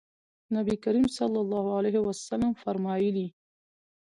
[0.55, 3.27] نبي کریم صلی الله علیه وسلم فرمایلي: